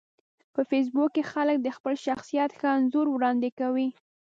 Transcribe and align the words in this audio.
په 0.53 0.61
فېسبوک 0.69 1.09
کې 1.15 1.23
خلک 1.31 1.57
د 1.61 1.67
خپل 1.77 1.93
شخصیت 2.05 2.51
ښه 2.59 2.69
انځور 2.77 3.07
وړاندې 3.11 3.49
کوي 3.59 3.87